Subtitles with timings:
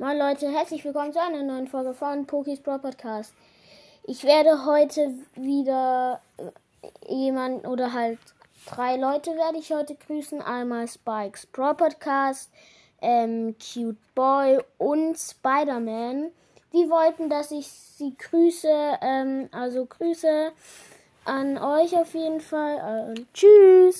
[0.00, 3.34] Moin Leute, herzlich willkommen zu einer neuen Folge von Pokis Pro Podcast.
[4.04, 8.20] Ich werde heute wieder äh, jemanden oder halt
[8.66, 10.40] drei Leute werde ich heute grüßen.
[10.40, 12.48] Einmal Spikes Pro Podcast,
[13.02, 16.30] ähm, Cute Boy und Spider-Man.
[16.72, 18.98] Die wollten, dass ich sie grüße.
[19.02, 20.52] Ähm, also Grüße
[21.24, 23.16] an euch auf jeden Fall.
[23.16, 23.96] Äh, tschüss.